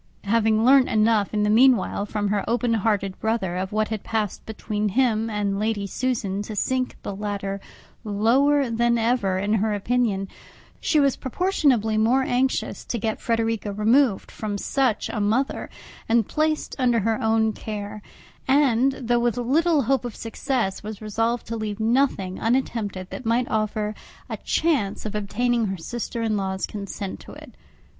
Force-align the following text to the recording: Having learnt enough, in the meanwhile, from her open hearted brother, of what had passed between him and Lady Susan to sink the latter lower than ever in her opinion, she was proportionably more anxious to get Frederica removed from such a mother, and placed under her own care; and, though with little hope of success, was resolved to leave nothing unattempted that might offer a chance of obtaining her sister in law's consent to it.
Having 0.23 0.65
learnt 0.65 0.89
enough, 0.89 1.31
in 1.31 1.43
the 1.43 1.49
meanwhile, 1.51 2.07
from 2.07 2.29
her 2.29 2.43
open 2.49 2.73
hearted 2.73 3.19
brother, 3.19 3.55
of 3.55 3.71
what 3.71 3.89
had 3.89 4.03
passed 4.03 4.43
between 4.47 4.89
him 4.89 5.29
and 5.29 5.59
Lady 5.59 5.85
Susan 5.85 6.41
to 6.41 6.55
sink 6.55 6.95
the 7.03 7.15
latter 7.15 7.61
lower 8.03 8.71
than 8.71 8.97
ever 8.97 9.37
in 9.37 9.53
her 9.53 9.75
opinion, 9.75 10.27
she 10.79 10.99
was 10.99 11.15
proportionably 11.15 11.99
more 11.99 12.23
anxious 12.23 12.83
to 12.83 12.97
get 12.97 13.21
Frederica 13.21 13.71
removed 13.71 14.31
from 14.31 14.57
such 14.57 15.07
a 15.09 15.19
mother, 15.21 15.69
and 16.09 16.27
placed 16.27 16.75
under 16.79 17.01
her 17.01 17.21
own 17.21 17.53
care; 17.53 18.01
and, 18.47 18.93
though 18.93 19.19
with 19.19 19.37
little 19.37 19.83
hope 19.83 20.03
of 20.03 20.15
success, 20.15 20.81
was 20.81 20.99
resolved 20.99 21.45
to 21.45 21.55
leave 21.55 21.79
nothing 21.79 22.39
unattempted 22.41 23.07
that 23.11 23.23
might 23.23 23.47
offer 23.51 23.93
a 24.29 24.37
chance 24.37 25.05
of 25.05 25.13
obtaining 25.13 25.67
her 25.67 25.77
sister 25.77 26.23
in 26.23 26.35
law's 26.35 26.65
consent 26.65 27.19
to 27.19 27.33
it. 27.33 27.53